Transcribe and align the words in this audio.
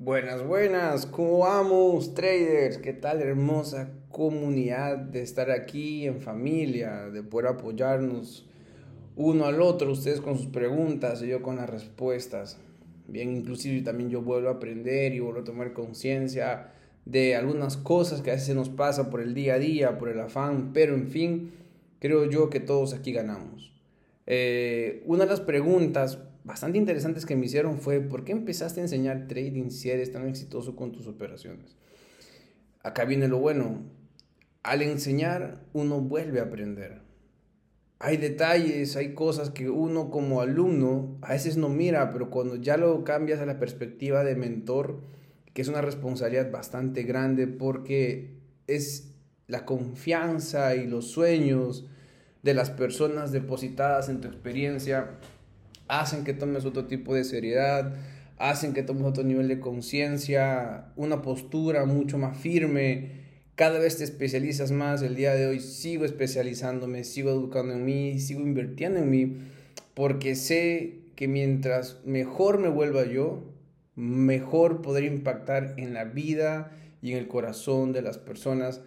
Buenas, 0.00 0.46
buenas, 0.46 1.06
¿cómo 1.06 1.40
vamos, 1.40 2.14
traders? 2.14 2.78
¿Qué 2.78 2.92
tal, 2.92 3.20
hermosa 3.20 3.90
comunidad 4.12 4.96
de 4.96 5.22
estar 5.22 5.50
aquí 5.50 6.06
en 6.06 6.20
familia, 6.20 7.10
de 7.10 7.24
poder 7.24 7.48
apoyarnos 7.48 8.46
uno 9.16 9.46
al 9.46 9.60
otro, 9.60 9.90
ustedes 9.90 10.20
con 10.20 10.38
sus 10.38 10.46
preguntas 10.46 11.20
y 11.20 11.26
yo 11.26 11.42
con 11.42 11.56
las 11.56 11.68
respuestas? 11.68 12.58
Bien, 13.08 13.34
inclusive 13.34 13.82
también 13.82 14.08
yo 14.08 14.22
vuelvo 14.22 14.50
a 14.50 14.52
aprender 14.52 15.14
y 15.14 15.18
vuelvo 15.18 15.40
a 15.40 15.44
tomar 15.44 15.72
conciencia 15.72 16.70
de 17.04 17.34
algunas 17.34 17.76
cosas 17.76 18.22
que 18.22 18.30
a 18.30 18.34
veces 18.34 18.54
nos 18.54 18.68
pasa 18.68 19.10
por 19.10 19.20
el 19.20 19.34
día 19.34 19.54
a 19.54 19.58
día, 19.58 19.98
por 19.98 20.10
el 20.10 20.20
afán, 20.20 20.72
pero 20.72 20.94
en 20.94 21.08
fin, 21.08 21.50
creo 21.98 22.30
yo 22.30 22.50
que 22.50 22.60
todos 22.60 22.94
aquí 22.94 23.10
ganamos. 23.10 23.72
Eh, 24.26 25.02
una 25.06 25.24
de 25.24 25.30
las 25.30 25.40
preguntas 25.40 26.20
bastante 26.48 26.78
interesantes 26.78 27.26
que 27.26 27.36
me 27.36 27.44
hicieron 27.44 27.78
fue, 27.78 28.00
¿por 28.00 28.24
qué 28.24 28.32
empezaste 28.32 28.80
a 28.80 28.84
enseñar 28.84 29.28
trading 29.28 29.68
si 29.68 29.90
eres 29.90 30.10
tan 30.10 30.26
exitoso 30.26 30.74
con 30.74 30.92
tus 30.92 31.06
operaciones? 31.06 31.76
Acá 32.82 33.04
viene 33.04 33.28
lo 33.28 33.38
bueno. 33.38 33.82
Al 34.62 34.80
enseñar, 34.80 35.62
uno 35.74 36.00
vuelve 36.00 36.40
a 36.40 36.44
aprender. 36.44 37.02
Hay 37.98 38.16
detalles, 38.16 38.96
hay 38.96 39.12
cosas 39.12 39.50
que 39.50 39.68
uno 39.68 40.10
como 40.10 40.40
alumno 40.40 41.18
a 41.20 41.32
veces 41.32 41.58
no 41.58 41.68
mira, 41.68 42.12
pero 42.12 42.30
cuando 42.30 42.56
ya 42.56 42.78
lo 42.78 43.04
cambias 43.04 43.40
a 43.40 43.46
la 43.46 43.58
perspectiva 43.58 44.24
de 44.24 44.34
mentor, 44.34 45.02
que 45.52 45.60
es 45.60 45.68
una 45.68 45.82
responsabilidad 45.82 46.50
bastante 46.50 47.02
grande 47.02 47.46
porque 47.46 48.38
es 48.66 49.12
la 49.48 49.66
confianza 49.66 50.76
y 50.76 50.86
los 50.86 51.10
sueños 51.10 51.86
de 52.42 52.54
las 52.54 52.70
personas 52.70 53.32
depositadas 53.32 54.08
en 54.08 54.22
tu 54.22 54.28
experiencia 54.28 55.18
hacen 55.88 56.24
que 56.24 56.34
tomes 56.34 56.64
otro 56.64 56.86
tipo 56.86 57.14
de 57.14 57.24
seriedad, 57.24 57.94
hacen 58.36 58.72
que 58.72 58.82
tomes 58.82 59.04
otro 59.04 59.24
nivel 59.24 59.48
de 59.48 59.60
conciencia, 59.60 60.92
una 60.96 61.22
postura 61.22 61.84
mucho 61.86 62.18
más 62.18 62.36
firme. 62.36 63.26
Cada 63.56 63.78
vez 63.78 63.98
te 63.98 64.04
especializas 64.04 64.70
más. 64.70 65.02
El 65.02 65.16
día 65.16 65.34
de 65.34 65.46
hoy 65.46 65.60
sigo 65.60 66.04
especializándome, 66.04 67.04
sigo 67.04 67.30
educando 67.30 67.74
en 67.74 67.84
mí, 67.84 68.20
sigo 68.20 68.40
invirtiendo 68.40 69.00
en 69.00 69.10
mí, 69.10 69.38
porque 69.94 70.36
sé 70.36 71.00
que 71.16 71.26
mientras 71.26 71.98
mejor 72.04 72.58
me 72.58 72.68
vuelva 72.68 73.04
yo, 73.04 73.42
mejor 73.96 74.82
poder 74.82 75.02
impactar 75.02 75.74
en 75.76 75.92
la 75.92 76.04
vida 76.04 76.70
y 77.02 77.12
en 77.12 77.18
el 77.18 77.26
corazón 77.26 77.92
de 77.92 78.02
las 78.02 78.18
personas. 78.18 78.80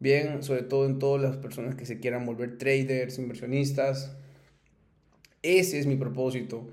Bien, 0.00 0.42
sobre 0.42 0.62
todo 0.62 0.86
en 0.86 0.98
todas 0.98 1.22
las 1.22 1.36
personas 1.36 1.76
que 1.76 1.86
se 1.86 2.00
quieran 2.00 2.26
volver 2.26 2.58
traders, 2.58 3.18
inversionistas, 3.18 4.16
ese 5.46 5.78
es 5.78 5.86
mi 5.86 5.96
propósito. 5.96 6.66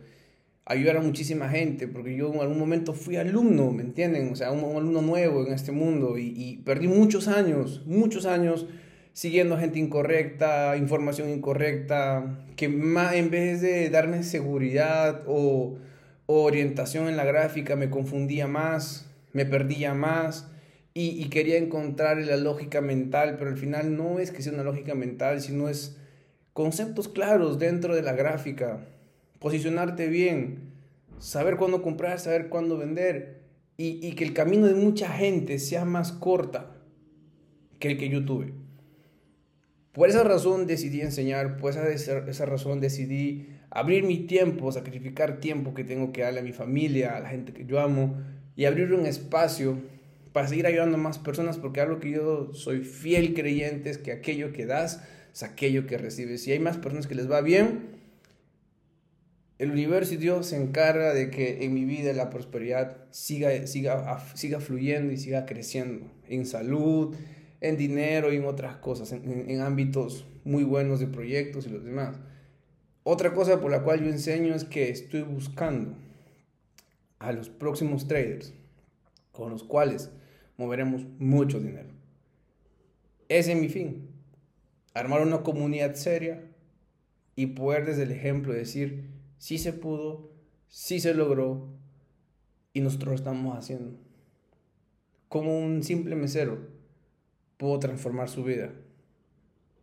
Ayudar 0.66 0.98
a 0.98 1.02
muchísima 1.02 1.50
gente, 1.50 1.88
porque 1.88 2.16
yo 2.16 2.34
en 2.34 2.40
algún 2.40 2.58
momento 2.58 2.94
fui 2.94 3.18
alumno, 3.18 3.72
¿me 3.72 3.84
entienden? 3.84 4.32
O 4.32 4.36
sea, 4.36 4.52
un, 4.52 4.78
alumno 4.78 5.02
nuevo 5.02 5.46
en 5.46 5.54
este 5.54 5.72
mundo 5.72 6.18
y, 6.18 6.62
perdí 6.66 6.88
muchos 6.88 7.28
años, 7.28 7.84
muchos 7.86 8.26
años 8.26 8.66
siguiendo 9.12 9.58
gente 9.58 9.78
incorrecta, 9.78 10.76
información 10.78 11.30
incorrecta, 11.30 12.46
que 12.56 12.66
en 12.66 13.30
vez 13.30 13.62
de 13.62 13.90
darme 13.90 14.24
seguridad 14.24 15.24
o, 15.28 15.78
orientación 16.26 17.10
en 17.10 17.18
la 17.18 17.26
gráfica 17.26 17.76
me 17.76 17.90
confundía 17.90 18.48
más, 18.48 19.06
me 19.34 19.46
perdía 19.46 19.94
más 19.94 20.50
y, 20.94 21.10
y, 21.10 21.30
quería 21.30 21.58
encontrar 21.58 22.18
la 22.18 22.38
lógica 22.38 22.80
mental, 22.80 23.36
pero 23.38 23.52
al 23.52 23.58
final 23.58 23.98
no 23.98 24.20
es 24.20 24.32
que 24.32 24.42
sea 24.42 24.54
una 24.54 24.64
lógica 24.64 24.96
mental, 24.96 25.42
sino 25.42 25.68
es 25.68 25.98
conceptos 26.54 27.10
claros 27.10 27.60
dentro 27.60 27.96
de 27.96 28.04
la 28.04 28.14
gráfica, 28.14 28.86
posicionarte 29.40 30.08
bien, 30.08 30.72
saber 31.20 31.58
cuándo 31.58 31.82
comprar, 31.82 32.20
saber 32.20 32.50
cuándo 32.50 32.78
vender 32.78 33.44
y, 33.76 34.14
que 34.14 34.24
el 34.24 34.34
camino 34.34 34.68
de 34.68 34.76
mucha 34.76 35.10
gente 35.10 35.58
sea 35.60 35.84
más 35.84 36.12
corta 36.12 36.76
que 37.80 37.90
el 37.90 37.98
que 37.98 38.10
yo 38.10 38.24
tuve. 38.24 38.54
Por 39.92 40.10
esa 40.10 40.24
razón 40.24 40.68
decidí 40.68 41.02
enseñar, 41.02 41.58
por 41.58 41.72
esa, 41.72 41.90
esa 41.90 42.46
razón 42.46 42.80
decidí 42.80 43.50
abrir 43.70 44.04
mi 44.04 44.20
tiempo, 44.20 44.72
sacrificar 44.72 45.40
tiempo 45.40 45.74
que 45.74 45.84
tengo 45.84 46.12
que 46.12 46.22
darle 46.22 46.40
a 46.40 46.44
mi 46.44 46.54
familia, 46.54 47.18
a 47.18 47.20
la 47.20 47.30
gente 47.30 47.54
que 47.54 47.66
yo 47.66 47.80
amo 47.80 48.18
y 48.56 48.66
abrir 48.66 48.94
un 48.94 49.06
espacio 49.06 49.78
para 50.32 50.48
seguir 50.48 50.66
ayudando 50.66 50.98
a 50.98 51.00
más 51.00 51.20
personas 51.20 51.58
porque 51.58 51.82
algo 51.82 52.00
que 52.00 52.12
yo 52.12 52.54
soy 52.54 52.84
fiel 52.84 53.34
creyente 53.34 53.90
es 53.90 53.98
que 53.98 54.12
aquello 54.12 54.52
que 54.52 54.66
das 54.66 55.04
es 55.34 55.44
aquello 55.44 55.88
que 55.88 55.98
recibes. 55.98 56.44
Si 56.44 56.52
hay 56.52 56.60
más 56.60 56.78
personas 56.78 57.08
que 57.08 57.16
les 57.16 57.30
va 57.30 57.42
bien, 57.42 57.94
el 59.58 59.72
universo 59.72 60.14
y 60.14 60.18
Dios 60.18 60.48
se 60.48 60.58
encarga 60.58 61.14
de 61.14 61.30
que 61.32 61.64
en 61.66 61.74
mi 61.74 61.86
vida 61.86 62.14
la 62.14 62.30
prosperidad 62.30 62.98
siga, 63.12 63.66
siga, 63.66 64.24
siga 64.36 64.60
fluyendo 64.60 65.12
y 65.12 65.18
siga 65.18 65.46
creciendo 65.46 66.12
en 66.28 66.46
salud, 66.46 67.16
en 67.62 67.78
dinero 67.78 68.32
y 68.32 68.38
en 68.38 68.46
otras 68.46 68.78
cosas, 68.78 69.12
en, 69.12 69.50
en 69.50 69.62
ámbitos 69.62 70.28
muy 70.44 70.64
buenos 70.64 71.00
de 71.00 71.08
proyectos 71.08 71.66
y 71.66 71.70
los 71.70 71.84
demás. 71.84 72.18
Otra 73.04 73.34
cosa 73.34 73.60
por 73.60 73.72
la 73.72 73.84
cual 73.84 74.02
yo 74.02 74.10
enseño 74.10 74.54
es 74.54 74.66
que 74.66 74.90
estoy 74.90 75.24
buscando 75.24 75.96
a 77.20 77.32
los 77.32 77.50
próximos 77.50 78.08
traders 78.08 78.54
con 79.32 79.50
los 79.50 79.64
cuales 79.64 80.12
moveremos 80.58 81.06
mucho 81.18 81.60
dinero. 81.60 81.90
Ese 83.30 83.54
es 83.54 83.60
mi 83.60 83.70
fin 83.70 84.13
armar 84.94 85.22
una 85.22 85.42
comunidad 85.44 85.96
seria 85.96 86.44
y 87.36 87.48
poder 87.48 87.86
desde 87.86 88.04
el 88.04 88.12
ejemplo 88.12 88.54
decir, 88.54 89.10
sí 89.38 89.58
se 89.58 89.74
pudo, 89.74 90.32
sí 90.68 91.00
se 91.00 91.14
logró 91.14 91.68
y 92.74 92.82
nosotros 92.82 93.10
lo 93.10 93.16
estamos 93.16 93.58
haciendo. 93.58 93.98
Como 95.30 95.60
un 95.60 95.84
simple 95.84 96.16
mesero 96.16 96.60
pudo 97.58 97.80
transformar 97.80 98.30
su 98.30 98.44
vida. 98.44 98.72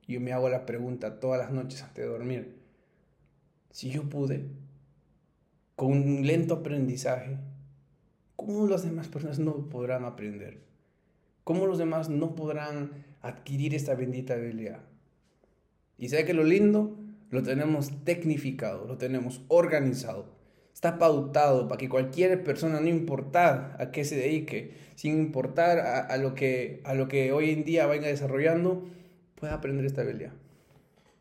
Yo 0.06 0.20
me 0.20 0.32
hago 0.32 0.48
la 0.48 0.66
pregunta 0.66 1.20
todas 1.20 1.40
las 1.40 1.50
noches 1.52 1.82
antes 1.82 2.04
de 2.04 2.10
dormir. 2.10 2.60
Si 3.70 3.90
yo 3.90 4.08
pude, 4.08 4.48
con 5.76 5.92
un 5.92 6.26
lento 6.26 6.54
aprendizaje, 6.54 7.38
¿cómo 8.36 8.66
las 8.66 8.82
demás 8.82 9.08
personas 9.08 9.38
no 9.38 9.68
podrán 9.68 10.04
aprender? 10.04 10.62
¿Cómo 11.44 11.66
los 11.66 11.78
demás 11.78 12.08
no 12.08 12.34
podrán 12.34 13.04
adquirir 13.22 13.74
esta 13.74 13.94
bendita 13.94 14.34
habilidad? 14.34 14.80
Y 16.00 16.08
sé 16.08 16.24
que 16.24 16.34
lo 16.34 16.42
lindo 16.42 16.96
lo 17.30 17.42
tenemos 17.44 18.04
tecnificado, 18.04 18.86
lo 18.86 18.96
tenemos 18.96 19.42
organizado. 19.48 20.34
Está 20.74 20.98
pautado 20.98 21.68
para 21.68 21.78
que 21.78 21.88
cualquier 21.88 22.42
persona, 22.42 22.80
no 22.80 22.88
importa 22.88 23.76
a 23.78 23.90
qué 23.92 24.04
se 24.04 24.16
dedique, 24.16 24.72
sin 24.96 25.18
importar 25.18 25.78
a, 25.78 26.16
lo, 26.16 26.34
que, 26.34 26.80
a 26.84 26.94
lo 26.94 27.06
que 27.06 27.32
hoy 27.32 27.50
en 27.50 27.64
día 27.64 27.86
venga 27.86 28.08
desarrollando, 28.08 28.88
pueda 29.34 29.54
aprender 29.54 29.84
esta 29.84 30.00
habilidad. 30.00 30.32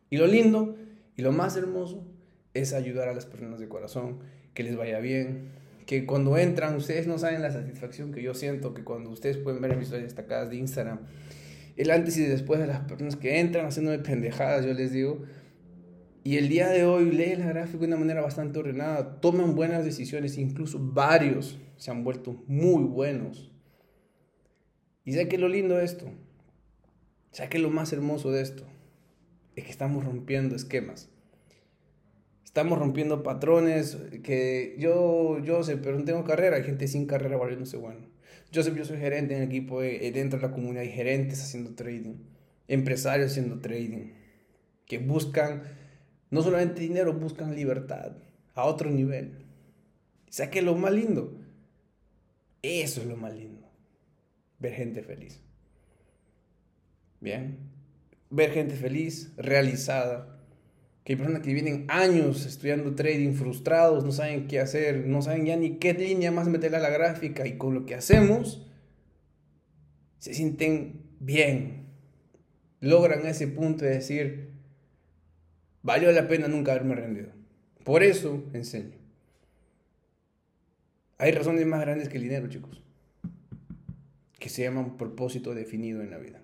Y 0.10 0.18
lo 0.18 0.28
lindo 0.28 0.76
y 1.16 1.22
lo 1.22 1.32
más 1.32 1.58
hermoso 1.58 2.04
es 2.54 2.74
ayudar 2.74 3.10
a 3.10 3.14
las 3.14 3.26
personas 3.26 3.60
de 3.60 3.68
corazón, 3.68 4.20
que 4.54 4.64
les 4.64 4.78
vaya 4.78 5.00
bien, 5.00 5.50
que 5.86 6.06
cuando 6.06 6.38
entran, 6.38 6.76
ustedes 6.76 7.06
no 7.06 7.18
saben 7.18 7.42
la 7.42 7.52
satisfacción 7.52 8.12
que 8.12 8.22
yo 8.22 8.34
siento, 8.34 8.74
que 8.74 8.84
cuando 8.84 9.10
ustedes 9.10 9.38
pueden 9.38 9.62
ver 9.62 9.76
mis 9.76 9.86
historias 9.86 10.08
destacadas 10.08 10.50
de 10.50 10.56
Instagram, 10.56 11.00
el 11.80 11.92
antes 11.92 12.18
y 12.18 12.24
después 12.24 12.60
de 12.60 12.68
las 12.68 12.82
personas 12.82 13.16
que 13.16 13.40
entran 13.40 13.66
haciéndome 13.66 14.00
pendejadas, 14.00 14.66
yo 14.66 14.74
les 14.74 14.92
digo. 14.92 15.22
Y 16.26 16.36
el 16.36 16.50
día 16.50 16.68
de 16.68 16.84
hoy 16.84 17.10
lee 17.10 17.38
la 17.38 17.48
gráfica 17.48 17.80
de 17.80 17.88
una 17.88 17.96
manera 17.96 18.20
bastante 18.20 18.60
ordenada, 18.60 19.22
toman 19.22 19.56
buenas 19.56 19.86
decisiones, 19.86 20.38
incluso 20.38 20.78
varios 20.78 21.58
se 21.78 21.90
han 21.90 22.04
vuelto 22.04 22.44
muy 22.48 22.84
buenos. 22.84 23.50
Y 25.06 25.14
sé 25.14 25.30
que 25.30 25.38
lo 25.38 25.48
lindo 25.48 25.78
de 25.78 25.86
esto, 25.86 26.12
sé 27.32 27.48
que 27.48 27.60
lo 27.60 27.70
más 27.70 27.94
hermoso 27.94 28.30
de 28.30 28.42
esto, 28.42 28.66
es 29.56 29.64
que 29.64 29.72
estamos 29.72 30.04
rompiendo 30.04 30.58
esquemas. 30.58 31.10
Estamos 32.50 32.80
rompiendo 32.80 33.22
patrones 33.22 33.96
que 34.24 34.76
yo, 34.80 35.38
yo 35.38 35.62
sé, 35.62 35.78
pero 35.78 36.00
no 36.00 36.04
tengo 36.04 36.24
carrera, 36.24 36.56
hay 36.58 36.64
gente 36.64 36.88
sin 36.88 37.06
carrera 37.06 37.38
valiéndose 37.38 37.78
bueno. 37.78 38.08
Yo 38.52 38.64
soy, 38.64 38.76
yo 38.76 38.86
soy 38.86 38.98
gerente 38.98 39.36
en 39.36 39.44
el 39.44 39.50
equipo 39.50 39.84
eh, 39.84 40.12
dentro 40.12 40.40
de 40.40 40.48
la 40.48 40.52
comunidad, 40.52 40.82
hay 40.82 40.90
gerentes 40.90 41.44
haciendo 41.44 41.76
trading, 41.76 42.16
empresarios 42.68 43.30
haciendo 43.30 43.60
trading, 43.60 44.14
que 44.88 44.98
buscan 44.98 45.62
no 46.32 46.42
solamente 46.42 46.82
dinero, 46.82 47.14
buscan 47.14 47.56
libertad 47.56 48.14
a 48.56 48.66
otro 48.66 48.90
nivel. 48.90 49.46
O 50.28 50.32
sea 50.32 50.50
que 50.50 50.64
lo 50.64 50.74
más 50.74 50.92
lindo, 50.92 51.40
eso 52.64 53.02
es 53.02 53.06
lo 53.06 53.16
más 53.16 53.36
lindo, 53.36 53.70
ver 54.58 54.74
gente 54.74 55.04
feliz. 55.04 55.40
Bien, 57.22 57.60
ver 58.32 58.50
gente 58.50 58.76
feliz, 58.76 59.34
realizada, 59.38 60.39
que 61.04 61.14
hay 61.14 61.18
personas 61.18 61.42
que 61.42 61.54
vienen 61.54 61.86
años 61.88 62.46
estudiando 62.46 62.94
trading 62.96 63.34
frustrados, 63.34 64.04
no 64.04 64.12
saben 64.12 64.48
qué 64.48 64.60
hacer, 64.60 65.08
no 65.08 65.22
saben 65.22 65.46
ya 65.46 65.56
ni 65.56 65.78
qué 65.78 65.94
línea 65.94 66.32
más 66.32 66.48
meterle 66.48 66.78
a 66.78 66.82
la 66.82 66.90
gráfica 66.90 67.48
y 67.48 67.58
con 67.58 67.74
lo 67.74 67.86
que 67.86 67.96
hacemos 67.96 68.66
se 70.20 70.34
sienten 70.34 71.02
bien. 71.20 71.88
Logran 72.82 73.26
ese 73.26 73.48
punto 73.48 73.86
de 73.86 73.92
decir, 73.92 74.52
valió 75.82 76.12
la 76.12 76.28
pena 76.28 76.48
nunca 76.48 76.72
haberme 76.74 76.96
rendido. 76.96 77.30
Por 77.84 78.04
eso 78.04 78.44
enseño. 78.54 78.98
Hay 81.18 81.32
razones 81.32 81.66
más 81.66 81.82
grandes 81.82 82.08
que 82.08 82.18
el 82.18 82.24
dinero, 82.24 82.48
chicos, 82.48 82.82
que 84.38 84.48
se 84.48 84.64
llaman 84.64 84.96
propósito 84.96 85.54
definido 85.54 86.02
en 86.02 86.12
la 86.12 86.18
vida. 86.18 86.42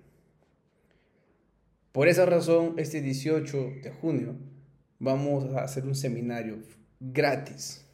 Por 1.96 2.10
esa 2.10 2.26
razón, 2.26 2.74
este 2.76 3.02
18 3.02 3.76
de 3.82 3.90
junio 3.90 4.36
vamos 5.00 5.46
a 5.56 5.64
hacer 5.64 5.86
un 5.86 5.96
seminario 5.96 6.58
gratis 7.00 7.86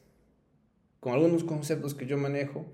con 0.99 1.13
algunos 1.13 1.43
conceptos 1.43 1.93
que 1.93 2.07
yo 2.07 2.17
manejo 2.17 2.65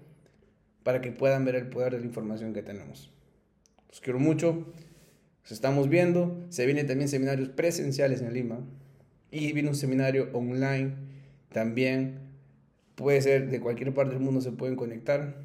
para 0.84 1.02
que 1.02 1.12
puedan 1.12 1.44
ver 1.44 1.56
el 1.56 1.68
poder 1.68 1.92
de 1.92 2.00
la 2.00 2.06
información 2.06 2.54
que 2.54 2.64
tenemos. 2.64 3.12
Los 3.90 4.00
quiero 4.00 4.20
mucho, 4.20 4.72
nos 5.44 5.52
estamos 5.52 5.90
viendo, 5.90 6.46
se 6.48 6.66
vienen 6.66 6.88
también 6.88 7.10
seminarios 7.10 7.50
presenciales 7.50 8.22
en 8.22 8.34
Lima 8.34 8.62
y 9.30 9.52
viene 9.52 9.68
un 9.68 9.76
seminario 9.76 10.30
online 10.32 10.94
también, 11.52 12.20
puede 12.96 13.22
ser 13.22 13.50
de 13.50 13.60
cualquier 13.60 13.94
parte 13.94 14.14
del 14.14 14.24
mundo 14.24 14.40
se 14.40 14.54
pueden 14.54 14.78
conectar, 14.78 15.36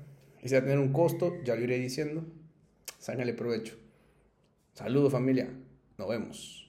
y 0.40 0.48
se 0.48 0.54
va 0.54 0.60
a 0.60 0.64
tener 0.64 0.78
un 0.78 0.92
costo, 0.92 1.42
ya 1.42 1.56
lo 1.56 1.62
iré 1.62 1.80
diciendo, 1.80 2.24
sácale 3.00 3.34
provecho. 3.34 3.74
Saludos 4.74 5.10
familia. 5.10 5.50
Nos 5.98 6.08
vemos. 6.08 6.61